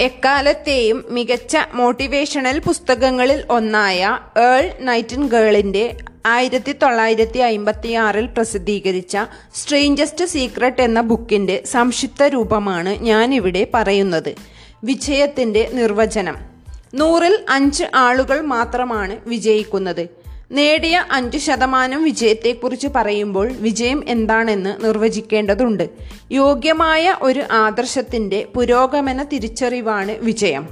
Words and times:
എക്കാലത്തെയും 0.00 1.04
മികച്ച 1.08 1.56
മോട്ടിവേഷണൽ 1.74 2.58
പുസ്തകങ്ങളിൽ 2.58 3.44
ഒന്നായ 3.50 4.18
ഏൾ 4.38 4.72
നൈറ്റിൻഗേളിന്റെ 4.80 5.96
ആയിരത്തി 6.26 6.72
തൊള്ളായിരത്തി 6.72 7.38
അയിമ്പത്തി 7.38 7.92
ആറിൽ 7.92 8.26
പ്രസിദ്ധീകരിച്ച 8.26 9.18
സ്ട്രേഞ്ചസ്റ്റ് 9.54 10.24
സീക്രട്ട് 10.24 10.82
എന്ന 10.82 11.00
ബുക്കിന്റെ 11.00 11.62
സംക്ഷിപ്ത 11.66 12.22
രൂപമാണ് 12.22 12.88
ഞാനിവിടെ 12.88 13.66
പറയുന്നത്. 13.74 14.34
വിജയത്തിന്റെ 14.84 15.70
നിർവചനം. 15.72 16.36
നൂറിൽ 16.94 17.38
അഞ്ച് 17.48 17.84
ആളുകൾ 17.94 18.40
മാത്രമാണ് 18.40 19.20
വിജയിക്കുന്നത്. 19.26 20.23
നേടിയ 20.54 21.04
അഞ്ച് 21.10 21.38
ശതമാനം 21.38 22.04
വിജയത്തെക്കുറിച്ച് 22.04 22.88
പറയുമ്പോൾ 22.96 23.52
വിജയം 23.52 24.04
എന്താണെന്ന് 24.08 24.84
നിർവചിക്കേണ്ടതുണ്ട്. 24.84 25.88
യോഗ്യമായ 26.32 27.16
ഒരു 27.22 27.42
ആദർശത്തിന്റെ 27.50 28.46
പുരോഗമന 28.54 29.22
തിരിച്ചറിവാണ് 29.22 30.12
വിജയം. 30.12 30.68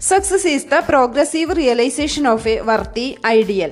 Success 0.00 0.46
is 0.46 0.66
the 0.66 0.78
progressive 0.88 1.56
realisation 1.56 2.28
of 2.28 2.48
a 2.48 2.60
worthy 2.60 3.18
ideal 3.26 3.70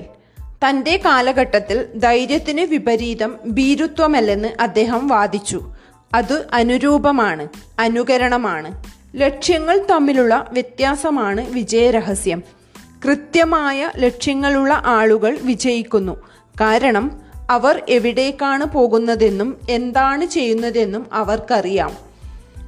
തന്റെ 0.69 1.01
കാലഘട്ടത്തിൽ 1.05 1.85
ധൈര്യത്തിന് 1.95 2.61
വിപരീതം 2.61 3.35
ഭീരുത്വമല്ലെന്ന് 3.45 4.49
അദ്ദേഹം 4.59 5.07
വാദിച്ചു. 5.07 5.61
അത് 6.15 6.45
അനുരൂപമാണ് 6.53 7.47
അനുകരണമാണ്. 7.79 8.83
ലക്ഷ്യങ്ങൾ 9.15 9.85
തമ്മിലുള്ള 9.91 10.47
വ്യത്യാസമാണ് 10.51 11.53
വിജയരഹസ്യം. 11.53 12.60
കൃത്യമായ 13.05 13.91
ലക്ഷ്യങ്ങളുള്ള 13.97 14.81
ആളുകൾ 14.85 15.37
വിജയിക്കുന്നു. 15.41 16.21
കാരണം 16.61 17.21
അവർ 17.49 17.83
എവിടേക്കാണ് 17.89 18.65
പോകുന്നതെന്നും 18.65 19.57
എന്താണ് 19.69 20.25
ചെയ്യുന്നതെന്നും 20.25 21.05
അവർക്കറിയാം. 21.13 21.97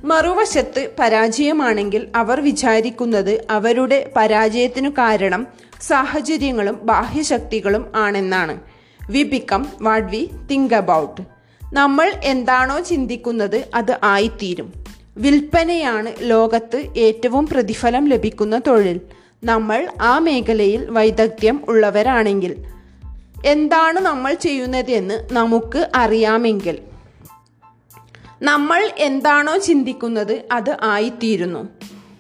മറുവശത്ത് 0.04 0.92
പരാജയമാണെങ്കിൽ 1.00 2.08
അവർ 2.16 2.42
വിചാരിക്കുന്നത് 2.42 3.46
അവരുടെ 3.50 4.12
പരാജയത്തിനു 4.16 4.90
കാരണം 4.90 5.48
സാഹചര്യങ്ങളും 5.82 6.80
ബാഹ്യശക്തികളും 6.84 7.92
ആണെന്നാണ്. 7.96 8.60
We 9.10 9.24
become 9.24 9.68
what 9.82 10.12
we 10.12 10.30
think 10.52 10.74
about. 10.74 11.22
നമ്മൾ 11.74 12.12
എന്താണോ 12.24 12.80
ചിന്തിക്കുന്നത് 12.80 13.66
അത് 13.74 14.00
ആയിത്തീരും. 14.04 14.74
വിൽപ്പനയാണ് 15.18 16.12
ലോകത്ത് 16.20 16.84
ഏറ്റവും 16.98 17.48
പ്രതിഫലം 17.48 18.08
ലഭിക്കുന്ന 18.08 18.62
തൊഴിൽ. 18.68 19.02
നമ്മൾ 19.44 19.88
ആ 20.02 20.20
മേഖലയിൽ 20.20 20.90
വൈദഗ്ധ്യം 20.90 21.62
ഉള്ളവരാണെങ്കിൽ 21.68 22.56
എന്താണ് 23.46 24.00
നമ്മൾ 24.00 24.34
ചെയ്യുന്നതെന്ന് 24.34 25.28
നമുക്ക് 25.32 25.90
അറിയാമെങ്കിൽ 25.96 26.80
നമ്മൾ 28.42 28.92
എന്താണോ 28.98 29.58
ചിന്തിക്കുന്നത് 29.58 30.42
അത് 30.52 30.78
ആയിത്തീരുന്നു. 30.82 31.68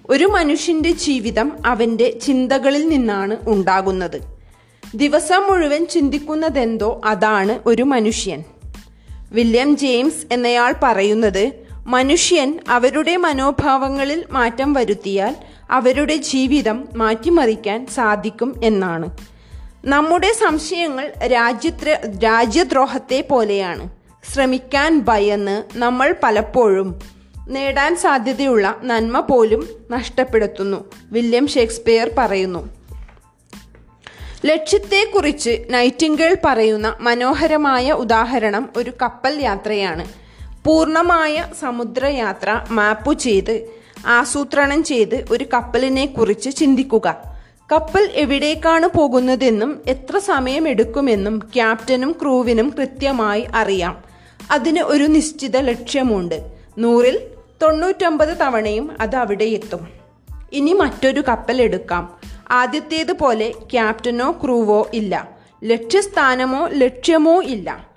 ഒരു 0.09 0.25
മനുഷ്യന്റെ 0.25 0.91
ജീവിതം 0.91 1.51
അവന്റെ 1.65 2.19
ചിന്തകളിൽ 2.21 2.87
നിന്നാണ് 2.87 3.37
ഉണ്ടാകുന്നത്. 3.47 4.21
ദിവസം 4.95 5.43
മുഴുവൻ 5.49 5.85
ചിന്തിക്കുന്നതെന്തോ 5.85 7.01
അതാണ് 7.05 7.59
ഒരു 7.65 7.83
മനുഷ്യൻ. 7.83 8.43
വില്യം 9.31 9.77
ജെയിംസ് 9.77 10.33
എന്നയാൾ 10.33 10.73
പറയുന്നത് 10.83 11.51
മനുഷ്യൻ 11.87 12.59
അവരുടെ 12.69 13.17
മനോഭാവങ്ങളിൽ 13.17 14.23
മാറ്റം 14.31 14.73
വരുത്തിയാൽ 14.73 15.35
അവരുടെ 15.73 16.15
ജീവിതം 16.15 16.87
മാറ്റിമറിക്കാൻ 16.95 17.85
സാധിക്കും 17.85 18.61
എന്നാണ്. 18.63 19.17
നമ്മുടെ 19.85 20.33
സംശയങ്ങൾ 20.33 21.13
രാജ്യത്ര 21.25 21.97
രാജ്യദ്രോഹത്തെ 22.23 23.27
പോലെയാണ്. 23.31 23.89
ശ്രമിക്കാൻ 24.33 25.05
ഭയന്ന് 25.07 25.63
നമ്മൾ 25.75 26.15
പലപ്പോഴും 26.23 27.01
നേടാൻ 27.47 27.95
സാധ്യതയുള്ള 27.95 28.79
നന്മ 28.83 29.19
പോലും 29.19 29.69
നഷ്ടപ്പെടുത്തുന്നു 29.91 30.91
വില്യം 31.11 31.47
ഷേക്സ്പിയർ 31.47 32.11
പറയുന്നു. 32.17 32.69
ലക്ഷ്യത്തെക്കുറിച്ച് 34.45 35.63
നൈറ്റിംഗേൾ 35.69 36.37
പറയുന്ന 36.45 36.97
മനോഹരമായ 37.01 37.91
ഉദാഹരണം 37.91 38.69
ഒരു 38.77 38.91
കപ്പൽ 39.01 39.39
യാത്രയാണ്. 39.41 40.05
പൂർണമായ 40.65 41.45
സമുദ്രയാത്ര 41.59 42.65
മാപ്പു 42.71 43.13
ചെയ്ത് 43.13 43.82
ആസൂത്രണം 44.05 44.83
ചെയ്ത് 44.83 45.25
ഒരു 45.31 45.45
കപ്പലിനെ 45.53 46.05
കുറിച്ച് 46.05 46.55
ചിന്തിക്കുക. 46.55 47.33
കപ്പൽ 47.71 48.09
എവിടേക്കാണ് 48.13 48.87
പോകുന്നതെന്നും 48.87 49.81
എത്ര 49.87 50.17
സമയമെടുക്കുമെന്നും 50.17 51.39
ക്യാപ്റ്റനും 51.39 52.15
ക്രൂവിനും 52.21 52.73
കൃത്യമായി 52.79 53.47
അറിയാം. 53.55 54.03
അതിന് 54.51 54.79
ഒരു 54.79 55.03
നിശ്ചിത 55.03 55.57
ലക്ഷ്യമുണ്ട്. 55.57 56.51
നൂറിൽ 56.77 57.19
തൊണ്ണൂറ്റൊമ്പത് 57.61 58.37
തവണയും 58.41 58.91
അത് 58.99 59.15
അവിടെ 59.15 59.43
എത്തും. 59.43 59.87
ഇനി 60.53 60.73
മറ്റൊരു 60.73 61.23
കപ്പൽ 61.27 61.61
എടുക്കാം. 61.61 62.15
ആദ്യത്തേത് 62.51 63.11
പോലെ 63.11 63.53
ക്യാപ്റ്റനോ 63.71 64.31
ക്രൂവോ 64.31 64.89
ഇല്ല. 64.93 65.29
ലക്ഷ്യസ്ഥാനമോ 65.63 66.67
ലക്ഷ്യമോ 66.67 67.43
ഇല്ല. 67.43 67.87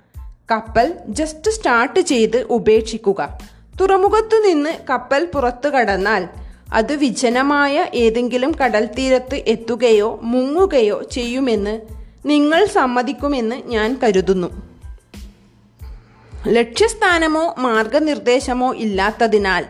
കപ്പൽ 0.51 0.93
ജസ്റ്റ് 1.07 1.51
സ്റ്റാർട്ട് 1.51 1.99
ചെയ്ത് 1.99 2.43
ഉപേക്ഷിക്കുക. 2.43 3.37
തുറമുഖത്തു 3.81 4.35
നിന്ന് 4.35 4.69
കപ്പൽ 4.89 5.25
പുറത്തു 5.25 5.69
കടന്നാൽ 5.69 6.27
അത് 6.73 6.95
വിജനമായ 6.95 7.85
ഏതെങ്കിലും 7.93 8.51
കടൽ 8.63 8.85
തീരത്ത് 8.85 9.35
എത്തുകയോ 9.35 10.19
മുങ്ങുകയോ 10.23 11.01
ചെയ്യുമെന്ന് 11.11 11.81
നിങ്ങൾ 12.25 12.65
സമ്മതിക്കുമെന്ന് 12.65 13.55
ഞാൻ 13.55 13.99
കരുതുന്നു. 14.03 14.47
ലക്ഷ്യസ്ഥാനമോ 16.47 17.55
മാർഗനിർദ്ദേശമോ 17.57 18.75
ഇല്ലാത്തതിനാൽ 18.75 19.65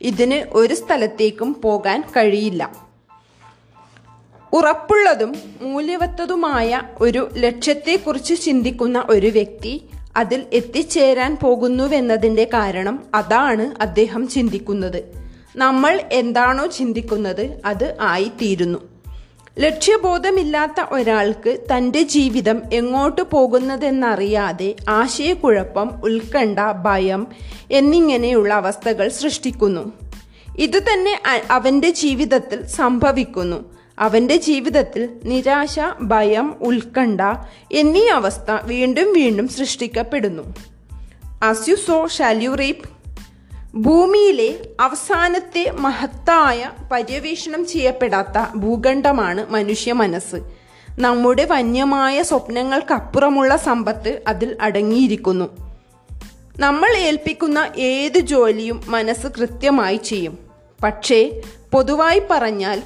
ഇതിന് 0.00 0.48
ഒരു 0.50 0.74
സ്ഥലത്തേക്കും 0.74 1.56
പോകാൻ 1.64 2.00
കഴിയില്ല. 2.16 2.72
ഉറപ്പുള്ളതും 4.52 5.34
മൂല്യവത്തതുമായ 5.60 6.82
ഒരു 7.00 7.30
ലക്ഷ്യത്തെക്കുറിച്ച് 7.36 8.42
ചിന്തിക്കുന്ന 8.42 9.04
ഒരു 9.10 9.26
വ്യക്തി 9.26 9.82
അതിൽ 10.16 10.44
എത്തിച്ചേരാൻ 10.52 11.36
പോകുന്നുവെന്നതിന്റെ 11.42 12.44
കാരണം 12.44 13.02
അതാണ് 13.14 13.82
അദ്ദേഹം 13.82 14.28
ചിന്തിക്കുന്നത്. 14.28 15.24
നമ്മൾ 15.56 16.00
എന്താണോ 16.12 16.66
ചിന്തിക്കുന്നത് 16.66 17.60
അത് 17.64 17.96
ആയിത്തീരുന്നു. 18.00 18.78
ലക്ഷ്യബോധമില്ലാത്ത 19.58 20.80
ഒരാൾക്ക് 20.90 21.58
തന്റെ 21.76 22.02
ജീവിതം 22.02 22.62
എങ്ങോട്ട് 22.72 23.22
പോകുന്നതെന്നറിയാതെ 23.22 24.76
ആശയക്കുഴപ്പം 24.88 25.90
ഉത്കണ്ഠ 26.04 26.58
ഭയം 26.84 27.26
എന്നിങ്ങനെയുള്ള 27.70 28.54
അവസ്ഥകൾ 28.54 29.08
സൃഷ്ടിക്കുന്നു. 29.08 29.92
ഇതുതന്നെ 30.58 31.22
അവന്റെ 31.50 31.90
ജീവിതത്തിൽ 31.90 32.66
സംഭവിക്കുന്നു. 32.66 33.73
അവന്റെ 33.98 34.36
ജീവിതത്തിൽ 34.36 35.08
നിരാശ 35.24 35.80
ഭയം 36.00 36.54
ഉത്കണ്ഠ 36.60 37.20
എന്നീ 37.72 38.08
അവസ്ഥ 38.08 38.50
വീണ്ടും 38.64 39.12
വീണ്ടും 39.12 39.48
സൃഷ്ടിക്കപ്പെടുന്നു. 39.48 40.54
As 41.42 41.68
you 41.68 41.74
sow 41.74 42.06
shall 42.06 42.50
you 42.50 42.54
reap 42.54 42.90
ഭൂമിയിലെ 43.76 44.68
അവസാനത്തെ 44.80 45.70
മഹത്തായ 45.70 46.70
പര്യവേഷണം 46.92 47.66
ചെയ്യപ്പെടാത്ത 47.66 48.56
ഭൂഖണ്ഡമാണ് 48.56 49.50
മനുഷ്യ 49.50 49.92
മനസ്സ്. 49.92 50.36
നമ്മുടെ 50.98 51.44
വന്യമായ 51.44 52.22
സ്വപ്നങ്ങൾക്കപ്പുറമുള്ള 52.22 53.56
സമ്പത്ത് 53.56 54.22
അതിൽ 54.28 54.56
അടങ്ങിയിരിക്കുന്നു. 54.60 55.74
നമ്മൾ 56.58 56.96
ഏൽപ്പിക്കുന്ന 56.96 57.70
ഏത് 57.76 58.18
ജോലിയും 58.18 58.82
മനസ്സ് 58.86 59.26
കൃത്യമായി 59.26 59.96
ചെയ്യും. 59.96 60.38
പക്ഷേ 60.84 61.40
പൊതുവായി 61.72 62.22
പറഞ്ഞാൽ 62.30 62.82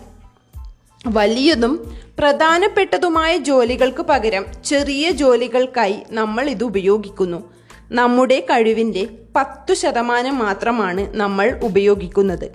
വലിയതും 1.07 1.97
പ്രധാനപ്പെട്ടതുമായ 2.19 3.37
ജോലികൾക്ക് 3.37 4.03
പകരം 4.03 4.47
ചെറിയ 4.65 5.11
ജോലികൾക്കായി 5.11 5.97
നമ്മൾ 6.11 6.51
ഇത് 6.51 6.65
ഉപയോഗിക്കുന്നു. 6.65 7.53
നമ്മുടെ 7.93 8.41
കഴിവിന്റെ 8.41 9.09
പത്തു 9.37 9.75
ശതമാനം 9.75 10.39
മാത്രമാണ് 10.39 11.17
നമ്മൾ 11.17 11.61
ഉപയോഗിക്കുന്നത്. 11.63 12.51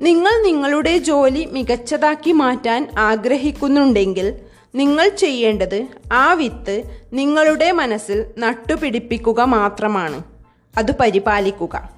നിങ്ങൾ 0.00 0.44
നിങ്ങളുടെ 0.46 0.98
ജോലി 0.98 1.48
മികച്ചതാക്കി 1.52 2.32
മാറ്റാൻ 2.32 2.90
ആഗ്രഹിക്കുന്നുണ്ടെങ്കിൽ 2.98 4.34
നിങ്ങൾ 4.74 5.08
ചെയ്യേണ്ടത് 5.08 5.86
ആ 6.12 6.32
വിത്ത് 6.32 6.82
നിങ്ങളുടെ 7.12 7.72
മനസ്സിൽ 7.72 8.24
നട്ടുപിടിപ്പിക്കുക 8.38 9.40
മാത്രമാണ്. 9.40 10.22
അത് 10.78 10.96
പരിപാലിക്കുക. 10.96 11.90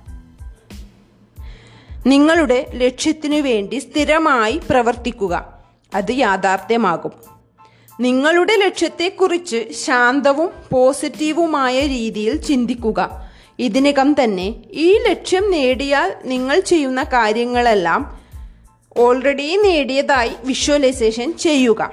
നിങ്ങളുടെ 2.06 2.67
ലക്ഷ്യത്തിനു 2.75 3.37
വേണ്ടി 3.37 3.76
സ്ഥിരമായി 3.76 4.61
പ്രവർത്തിക്കുക. 4.70 5.51
അത് 5.94 6.12
യാഥാർത്ഥ്യമാകും. 6.12 7.12
നിങ്ങളുടെ 8.00 8.56
ലക്ഷ്യത്തെക്കുറിച്ച് 8.56 9.73
ശാന്തവും 9.73 10.50
പോസിറ്റീവുമായ 10.73 11.81
രീതിയിൽ 11.81 12.37
ചിന്തിക്കുക. 12.37 13.33
ഇതിനകം 13.59 14.17
തന്നെ 14.25 14.55
ഈ 14.71 14.99
ലക്ഷ്യം 14.99 15.50
നേടിയാൽ 15.50 16.15
നിങ്ങൾ 16.25 16.61
ചെയ്യുന്ന 16.61 17.03
കാര്യങ്ങളെല്ലാം 17.03 18.21
ഓൾറെഡി 18.97 19.56
നേടിയതായി 19.56 20.31
വിഷ്വലൈസേഷൻ 20.44 21.33
ചെയ്യുക. 21.33 21.91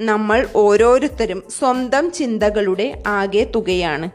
നമ്മൾ 0.00 0.48
ഓരോരുത്തരും 0.56 1.42
സ്വന്തം 1.58 2.12
ചിന്തകളുടെ 2.12 3.02
ആകെ 3.06 3.44
തുകയാണ്. 3.44 4.10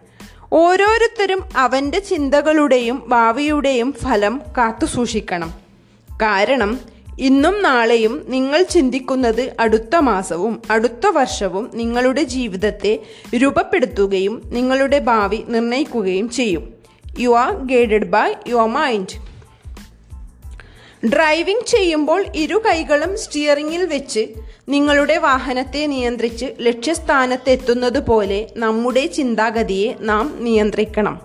ഓരോരുത്തരും 0.54 1.44
അവന്റെ 1.58 2.00
ചിന്തകളുടെയും 2.00 3.04
ഭാവിയുടെയും 3.08 3.96
ഫലം 4.04 4.42
കാത്തുസൂക്ഷിക്കണം. 4.58 5.54
കാരണം 6.12 6.93
ഇന്നും 7.20 7.64
നാളെയും 7.64 8.26
നിങ്ങൾ 8.28 8.64
ചിന്തിക്കുന്നത് 8.64 9.54
അടുത്ത 9.60 9.96
മാസവും 9.96 10.62
അടുത്ത 10.72 11.08
വർഷവും 11.08 11.72
നിങ്ങളുടെ 11.74 12.24
ജീവിതത്തെ 12.24 13.00
രൂപപ്പെടുത്തുകയും 13.36 14.42
നിങ്ങളുടെ 14.46 15.00
ഭാവി 15.00 15.44
നിർണയിക്കുകയും 15.48 16.30
ചെയ്യും. 16.30 16.74
You 17.20 17.30
are 17.30 17.54
guided 17.54 18.06
by 18.06 18.34
your 18.48 18.68
mind 18.68 19.34
driving 21.08 21.66
ചെയ്യുമ്പോൾ 21.66 22.26
ഇരു 22.36 22.62
കൈകളും 22.66 23.18
സ്റ്റിയറിംഗിൽ 23.18 23.86
വെച്ച് 23.86 24.28
നിങ്ങളുടെ 24.70 25.18
വാഹനത്തെ 25.18 25.88
നിയന്ത്രിച്ച് 25.88 26.46
ലക്ഷ്യസ്ഥാനത്തെത്തുന്നത് 26.60 28.06
പോലെ 28.08 28.48
നമ്മുടെ 28.58 29.08
ചിന്താഗതിയെ 29.08 29.94
നാം 30.00 30.36
നിയന്ത്രിക്കണം. 30.40 31.22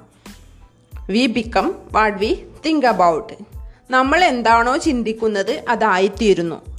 We 1.10 1.26
become 1.26 1.74
what 1.92 2.18
we 2.18 2.38
think 2.66 2.86
about 2.86 3.47
നമ്മൾ 3.90 4.24
എന്താണോ 4.24 4.76
ചിന്തിക്കുന്നത് 4.76 5.64
അതായിത്തീരുന്നു. 5.68 6.76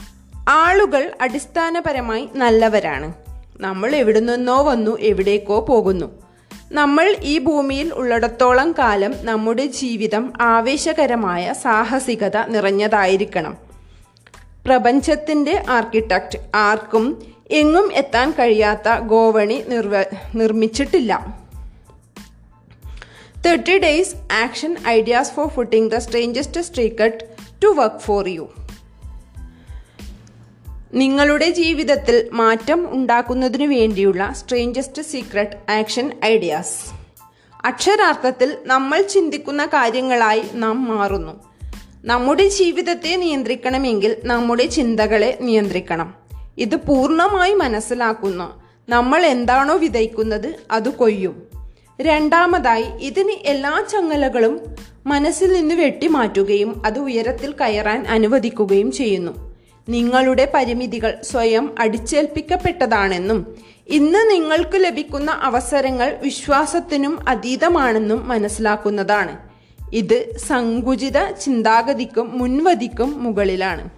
ആളുകൾ 0.49 1.11
അടിസ്ഥാനപരമായി 1.21 2.29
നല്ലവരാണ്. 2.35 3.13
നമ്മൾ 3.59 3.95
എവിടെ 3.95 4.19
നിന്നോ 4.19 4.63
വന്നു 4.63 4.97
എവിടേക്കോ 4.99 5.59
പോകുന്നു. 5.59 6.21
നമ്മൾ 6.71 7.15
ഈ 7.21 7.39
ഭൂമിയിൽ 7.39 7.93
ഉള്ളിടത്തോളം 7.93 8.75
കാലം 8.79 9.25
നമ്മുടെ 9.25 9.65
ജീവിതം 9.65 10.33
ആവേശകരമായ 10.41 11.53
സാഹസികത 11.53 12.37
നിറഞ്ഞതായിരിക്കണം. 12.47 13.57
പ്രപഞ്ചത്തിന്റെ 14.65 15.63
ആർക്കിടെക്റ്റ് 15.69 16.39
ആർക്കും 16.55 17.21
എങ്ങും 17.51 17.93
എത്താൻ 17.93 18.31
കഴിയാത്ത 18.31 18.99
ഗോവണി 18.99 19.63
നിർവ 19.67 20.03
നിർമ്മിച്ചിട്ടില്ല. 20.35 21.38
Thirty 23.45 23.77
days 23.77 24.15
action 24.33 24.75
ideas 24.87 25.31
for 25.31 25.47
putting 25.47 25.91
the 25.91 25.97
strangest 25.97 26.61
secret 26.61 27.23
to 27.63 27.67
work 27.67 27.99
for 27.99 28.27
you 28.27 28.49
നിങ്ങളുടെ 30.93 31.49
ജീവിതത്തിൽ 31.49 32.29
മാറ്റം 32.33 32.93
ഉണ്ടാക്കുന്നതിനു 32.93 33.67
വേണ്ടിയുള്ള 33.67 34.33
സ്ട്രേഞ്ചസ്റ്റ് 34.37 35.01
സീക്രട്ട് 35.01 35.71
ആക്ഷൻ 35.71 36.11
ഐഡിയാസ് 36.25 36.99
അക്ഷരാർത്ഥത്തിൽ 37.65 38.57
നമ്മൾ 38.65 39.01
ചിന്തിക്കുന്ന 39.01 39.65
കാര്യങ്ങളായി 39.65 40.43
നാം 40.53 40.85
മാറുന്നു. 40.85 41.43
നമ്മുടെ 42.05 42.49
ജീവിതത്തെ 42.49 43.15
നിയന്ത്രിക്കണമെങ്കിൽ 43.15 44.15
നമ്മുടെ 44.23 44.65
ചിന്തകളെ 44.65 45.37
നിയന്ത്രിക്കണം. 45.41 46.15
ഇത് 46.57 46.75
പൂർണമായി 46.75 47.53
മനസ്സിലാക്കുന്നു. 47.53 48.61
നമ്മൾ 48.89 49.25
എന്താണോ 49.25 49.77
വിതയ്ക്കുന്നത് 49.77 50.55
അത് 50.71 50.89
കൊയ്യും. 50.89 51.58
രണ്ടാമതായി 52.01 52.85
ഇതിന് 53.01 53.31
എല്ലാ 53.31 53.83
ചങ്ങലകളും 53.91 54.61
മനസ്സിൽ 55.07 55.53
നിന്ന് 55.53 55.75
വെട്ടിമാറ്റുകയും 55.75 56.85
അത് 56.85 56.99
ഉയരത്തിൽ 56.99 57.51
കയറാൻ 57.51 58.07
അനുവദിക്കുകയും 58.07 58.91
ചെയ്യുന്നു. 58.91 59.31
നിങ്ങളുടെ 59.89 60.51
പരിമിതികൾ 60.53 61.21
സ്വയം 61.21 61.75
അടിച്ചേൽപ്പിക്കപ്പെട്ടതാണെന്നും 61.79 63.57
ഇന്ന് 63.87 64.31
നിങ്ങൾക്ക് 64.31 64.83
ലഭിക്കുന്ന 64.83 65.31
അവസരങ്ങൾ 65.31 66.19
വിശ്വാസത്തിനും 66.23 67.29
അതീതമാണെന്നും 67.29 68.27
മനസ്സിലാക്കുന്നതാണ്. 68.27 69.37
ഇത് 69.93 70.37
സങ്കുചിത 70.37 71.31
ചിന്താഗതിക്കും 71.31 72.37
മുൻവതിക്കും 72.37 73.23
മുകളിലാണ്. 73.23 73.89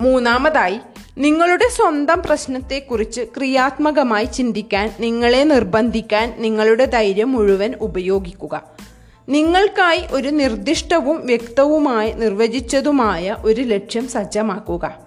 മൂന്നാമതായി 0.00 0.80
നിങ്ങളുടെ 1.20 1.68
സ്വന്തം 1.76 2.22
പ്രശ്നത്തെക്കുറിച്ച് 2.22 3.20
ക്രിയാത്മകമായി 3.20 4.24
ചിന്തിക്കാൻ 4.24 4.94
നിങ്ങളെ 5.00 5.44
നിർബന്ധിക്കാൻ 5.44 6.34
നിങ്ങളുടെ 6.38 6.84
ധൈര്യം 6.84 7.32
മുഴുവൻ 7.32 7.74
ഉപയോഗിക്കുക. 7.80 8.62
നിങ്ങൾക്കായി 9.28 10.02
ഒരു 10.12 10.28
നിർദ്ദിഷ്ടവും 10.28 11.26
വ്യക്തവുമായി 11.26 12.12
നിർവചിച്ചതുമായ 12.12 13.36
ഒരു 13.44 13.62
ലക്ഷ്യം 13.62 14.08
സജ്ജമാക്കുക. 14.08 14.98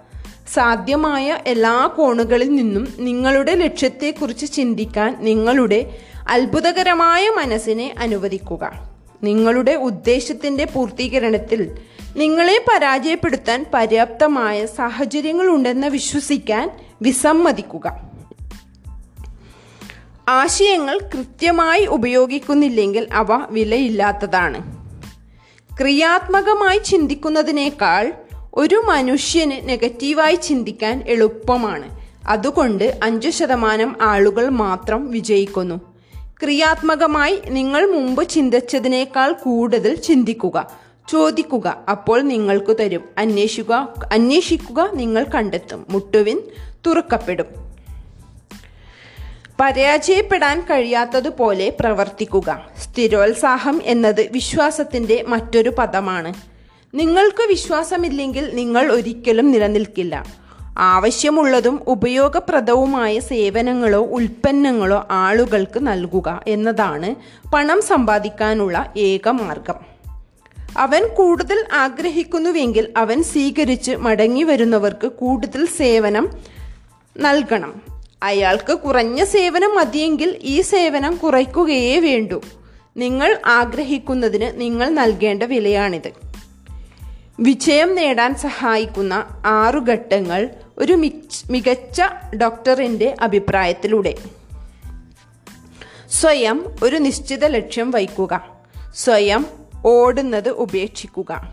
സാധ്യമായ 0.54 1.38
എല്ലാ 1.46 1.86
കോണുകളിൽ 1.86 2.54
നിന്നും 2.54 2.88
നിങ്ങളുടെ 2.98 3.54
ലക്ഷ്യത്തെക്കുറിച്ച് 3.54 4.52
ചിന്തിക്കാൻ 4.52 5.16
നിങ്ങളുടെ 5.20 5.98
അത്ഭുതകരമായ 6.28 7.28
മനസ്സിനെ 7.28 7.94
അനുവദിക്കുക. 7.98 8.94
നിങ്ങളുടെ 9.22 9.72
ഉദ്ദേശത്തിന്റെ 9.72 10.64
പൂർത്തീകരണത്തിൽ 10.64 11.70
നിങ്ങളെ 12.16 12.64
പരാജയപ്പെടുത്താൻ 12.72 13.66
പര്യാപ്തമായ 13.74 14.66
സാഹചര്യങ്ങളുണ്ടെന്ന് 14.66 15.86
വിശ്വസിക്കാൻ 15.86 16.70
വിസമ്മതിക്കുക. 17.02 18.00
ആശയങ്ങൾ 20.28 20.98
കൃത്യമായി 20.98 21.86
ഉപയോഗിക്കുന്നില്ലെങ്കിൽ 21.86 23.06
അവ 23.12 23.46
വിലയില്ലാത്തതാണ്. 23.50 24.76
ക്രിയാത്മകമായി 25.80 26.78
ചിന്തിക്കുന്നതിനേക്കാൾ 26.78 28.12
ഒരു 28.54 28.82
മനുഷ്യന് 28.86 29.68
നെഗറ്റീവായി 29.68 30.34
ചിന്തിക്കാൻ 30.34 31.04
എളുപ്പമാണ്. 31.08 32.04
അതുകൊണ്ട് 32.28 33.00
അഞ്ചു 33.02 33.30
ശതമാനം 33.30 33.96
ആളുകൾ 34.00 34.48
മാത്രം 34.48 35.10
വിജയിക്കുന്നു. 35.10 35.80
ക്രിയാത്മകമായി 36.42 37.42
നിങ്ങൾ 37.48 37.92
മുമ്പ് 37.92 38.28
ചിന്തിച്ചതിനേക്കാൾ 38.28 39.32
കൂടുതൽ 39.32 39.94
ചിന്തിക്കുക. 39.94 40.83
ചോദിക്കുക 41.08 41.84
അപ്പോൾ 41.90 42.20
നിങ്ങൾക്ക് 42.20 42.76
തരും. 42.80 43.04
അന്വേഷിക്കുക 43.18 43.94
അന്വേഷിക്കുക 44.12 44.90
നിങ്ങൾ 44.92 45.26
കണ്ടെത്തും. 45.34 45.86
മുട്ടുവിൻ 45.88 46.40
തുറക്കപ്പെടും. 46.86 47.46
പരാജയപ്പെടാൻ 49.60 50.60
കഴിയാത്തതുപോലെ 50.60 51.76
പ്രവർത്തിക്കുക. 51.80 52.68
സ്ഥിരോത്സാഹം 52.82 53.80
എന്നത് 53.84 54.28
വിശ്വാസത്തിന്റെ 54.32 55.24
മറ്റൊരു 55.28 55.70
പദമാണ്. 55.78 56.34
നിങ്ങൾക്ക് 56.94 57.48
വിശ്വാസമില്ലെങ്കിൽ 57.48 58.50
നിങ്ങൾ 58.54 58.92
ഒരിക്കലും 58.92 59.50
നിലനിൽക്കില്ല. 59.50 60.24
ആവശ്യമുള്ളതും 60.78 61.80
ഉപയോഗപ്രദവുമായ 61.86 63.18
സേവനങ്ങളോ 63.18 64.06
ഉൽപ്പന്നങ്ങളോ 64.06 65.06
ആളുകൾക്ക് 65.10 65.86
നൽകുക 65.86 66.42
എന്നതാണ് 66.46 67.14
പണം 67.50 67.82
സമ്പാദിക്കാനുള്ള 67.82 68.92
ഏക 68.96 69.28
മാർഗം. 69.28 69.93
അവൻ 70.76 71.08
കൂടുതൽ 71.08 71.64
ആഗ്രഹിക്കുന്നുവെങ്കിൽ 71.72 72.92
അവൻ 72.96 73.22
സ്വീകരിച്ച് 73.22 73.92
മടങ്ങി 73.92 74.42
വരുന്നവർക്ക് 74.42 75.06
കൂടുതൽ 75.06 75.66
സേവനം 75.66 76.30
നൽകണം. 77.16 77.82
അയാൾക്ക് 78.22 78.78
കുറഞ്ഞ 78.78 79.24
സേവനം 79.24 79.76
മതിയെങ്കിൽ 79.76 80.38
ഈ 80.42 80.60
സേവനം 80.60 81.16
കുറയ്ക്കുകയേ 81.16 81.98
വേണ്ടൂ. 81.98 82.40
നിങ്ങൾ 82.96 83.40
ആഗ്രഹിക്കുന്നതിന് 83.46 84.60
നിങ്ങൾ 84.60 84.90
നൽകേണ്ട 84.90 85.42
വിലയാണിത്. 85.42 86.12
വിജയം 87.40 87.94
നേടാൻ 87.94 88.34
സഹായിക്കുന്ന 88.34 89.42
ആറു 89.46 89.78
ഘട്ടങ്ങൾ 89.78 90.50
ഒരു 90.78 90.92
മികച്ച 91.50 92.02
ഡോക്ടറിന്റെ 92.36 93.14
അഭിപ്രായത്തിലൂടെ. 93.20 94.14
സ്വയം 96.10 96.66
ഒരു 96.82 96.96
നിശ്ചിത 96.96 97.44
ലക്ഷ്യം 97.44 97.90
വയ്ക്കുക. 97.90 98.48
സ്വയം 98.94 99.63
ഓടുന്നത് 99.84 100.48
ഉപേക്ഷിക്കുക. 100.48 101.48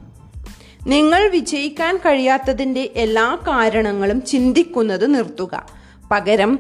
നിങ്ങൾ 0.88 1.30
വിജയിക്കാൻ 1.30 1.98
കഴിയാത്തതിന്റെ 1.98 2.90
എല്ലാ 2.96 3.38
കാരണങ്ങളും 3.48 4.22
ചിന്തിക്കുന്നത് 4.22 5.14
നിർത്തുക. 5.16 5.66
പകരം 6.12 6.60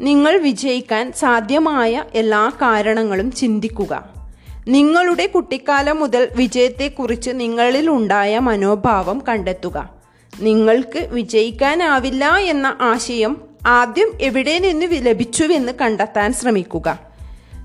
നിങ്ങൾ 0.00 0.38
വിജയിക്കാൻ 0.38 1.12
സാധ്യമായ 1.12 2.04
എല്ലാ 2.14 2.52
കാരണങ്ങളും 2.62 3.32
ചിന്തിക്കുക. 3.32 4.04
നിങ്ങളുടെ 4.68 5.26
കുട്ടിക്കാലം 5.26 6.00
മുതൽ 6.00 6.28
വിജയത്തെക്കുറിച്ച് 6.36 7.30
നിങ്ങളിൽ 7.34 7.90
ഉണ്ടായ 7.90 8.38
മനോഭാവം 8.38 9.22
കണ്ടെത്തുക. 9.28 9.90
നിങ്ങൾക്ക് 10.40 11.08
വിജയിക്കാനാവില്ല 11.12 12.36
എന്ന 12.36 12.76
ആശയം 12.80 13.40
ആദ്യം 13.66 14.12
എവിടെ 14.20 14.58
നിന്ന് 14.58 14.86
ലഭിച്ചുവെന്ന് 14.92 15.72
കണ്ടെത്താൻ 15.72 16.32
ശ്രമിക്കുക. 16.32 17.11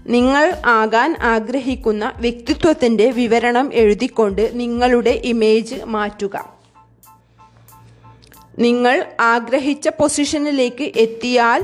നിങ്ങൾ 0.08 0.62
ആകാൻ 0.66 1.18
ആഗ്രഹിക്കുന്ന 1.22 2.14
വ്യക്തിത്വത്തിന്റെ 2.18 3.12
വിവരണം 3.12 3.74
എഴുതിക്കൊണ്ട് 3.74 4.52
നിങ്ങളുടെ 4.54 5.10
ഇമേജ് 5.10 5.84
മാറ്റുക. 5.84 6.54
നിങ്ങൾ 8.60 9.06
ആഗ്രഹിച്ച 9.20 9.88
പൊസിഷനിലേക്ക് 9.88 10.84
എത്തിയാൽ 10.96 11.64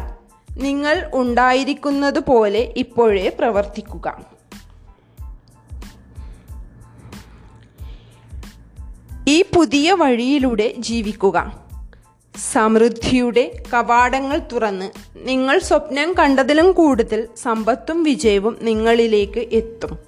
നിങ്ങൾ 0.57 1.11
ഉണ്ടായിരിക്കുന്നത് 1.13 2.19
പോലെ 2.19 2.73
ഇപ്പോഴേ 2.77 3.29
പ്രവർത്തിക്കുക. 3.39 4.25
ഈ 9.27 9.41
പുതിയ 9.41 9.93
വഴിയിലൂടെ 9.93 10.73
ജീവിക്കുക. 10.77 11.62
സമൃദ്ധിയുടെ 12.37 13.63
കവാടങ്ങൾ 13.73 14.37
തുറന്ന് 14.37 14.91
നിങ്ങൾ 15.15 15.59
സ്വപ്നം 15.59 16.13
കണ്ടതിലും 16.13 16.71
കൂടുതൽ 16.71 17.27
സമ്പത്തും 17.37 18.03
വിജയവും 18.03 18.57
നിങ്ങളിലേക്ക് 18.61 19.39
എത്തും. 19.39 19.99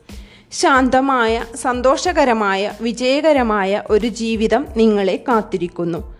ശാന്തമായ 0.51 1.43
സന്തോഷകരമായ 1.55 2.71
വിജയകരമായ 2.81 3.83
ഒരു 3.89 4.07
ജീവിതം 4.07 4.67
നിങ്ങളെ 4.77 5.23
കാത്തിരിക്കുന്നു. 5.27 6.15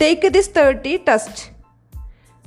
Take 0.00 0.28
this 0.28 0.50
thirty 0.56 1.00
test 1.08 1.56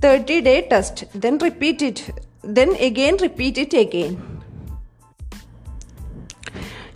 thirty 0.03 0.39
day 0.39 0.69
test 0.71 1.07
then 1.15 1.39
repeat 1.43 1.85
it 1.85 2.21
then 2.45 2.71
again 2.71 3.17
repeat 3.23 3.59
it 3.59 3.77
again 3.77 4.17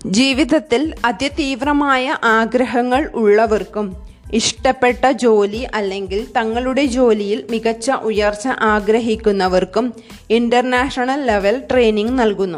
ജീവിതത്തിൽ 0.05 0.95
അതിതീവ്രമായ 1.05 2.17
ആഗ്രഹങ്ങൾ 2.23 3.11
ഉള്ളവർക്കും 3.13 4.06
ഇഷ്ടപ്പെട്ട 4.33 5.11
ജോലി 5.11 5.67
അല്ലെങ്കിൽ 5.73 6.27
തങ്ങളുടെ 6.37 6.85
ജോലിയിൽ 6.85 7.47
മികച്ച 7.49 7.91
ഉയർച്ച 7.91 8.47
ആഗ്രഹിക്കുന്നവർക്കും 8.47 9.93
ഇന്റർനാഷണൽ 10.29 11.25
ലെവൽ 11.25 11.61
ട്രെയിനിങ് 11.71 12.19
നൽകുന്നു. 12.19 12.57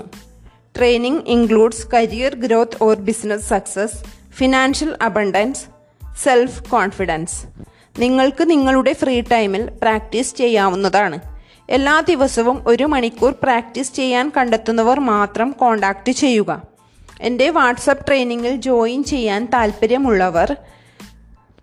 Training 0.78 1.22
includes 1.28 1.88
career 1.94 2.36
growth 2.36 2.84
or 2.84 2.96
business 2.96 3.50
success 3.50 3.98
financial 4.32 4.98
abundance 5.02 5.66
self 6.24 6.70
confidence 6.70 7.46
നിങ്ങൾക്ക് 8.00 8.50
നിങ്ങളുടെ 8.50 8.94
ഫ്രീ 8.94 9.22
ടൈമിൽ 9.22 9.70
പ്രാക്ടീസ് 9.82 10.36
ചെയ്യാവുന്നതാണ്. 10.36 11.20
എല്ലാ 11.70 12.00
ദിവസവും 12.00 12.64
ഒരു 12.68 12.84
മണിക്കൂർ 12.84 13.32
പ്രാക്ടീസ് 13.44 13.94
ചെയ്യാൻ 13.94 14.32
കണ്ടെത്തുന്നവർ 14.38 15.00
മാത്രം 15.00 15.52
കോൺടാക്റ്റ് 15.52 16.12
ചെയ്യുക. 16.12 16.62
എന്റെ 17.22 17.50
വാട്സപ്പ് 17.50 18.08
ട്രെയിനിങ്ങിൽ 18.08 18.56
ജോയിൻ 18.56 19.04
ചെയ്യാൻ 19.04 19.46
താൽപ്പര്യമുള്ളവർ 19.46 20.56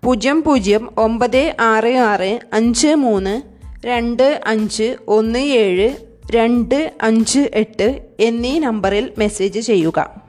പൂജ്യം 0.06 0.42
പൂജ്യം 0.42 0.90
ഒമ്പത് 0.98 1.56
ആറ് 1.60 1.96
ആറ് 1.96 2.40
അഞ്ച് 2.52 2.94
മൂന്ന് 2.94 3.42
രണ്ട് 3.86 4.40
അഞ്ച് 4.46 4.96
ഒന്ന് 5.08 5.38
ഏഴ് 5.38 5.96
രണ്ട് 6.30 6.92
അഞ്ച് 7.02 7.50
എട്ട് 7.54 8.00
എന്നീ 8.20 8.58
നമ്പറിൽ 8.58 9.12
മെസ്സേജ് 9.18 9.60
ചെയ്യുക. 9.60 10.25